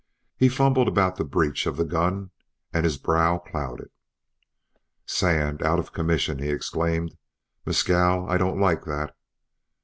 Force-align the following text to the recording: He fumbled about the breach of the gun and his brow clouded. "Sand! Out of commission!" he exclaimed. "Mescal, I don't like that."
He 0.35 0.49
fumbled 0.49 0.87
about 0.87 1.17
the 1.17 1.23
breach 1.23 1.67
of 1.67 1.77
the 1.77 1.85
gun 1.85 2.31
and 2.73 2.85
his 2.85 2.97
brow 2.97 3.37
clouded. 3.37 3.91
"Sand! 5.05 5.61
Out 5.61 5.77
of 5.77 5.93
commission!" 5.93 6.39
he 6.39 6.49
exclaimed. 6.49 7.15
"Mescal, 7.67 8.25
I 8.27 8.39
don't 8.39 8.59
like 8.59 8.85
that." 8.85 9.15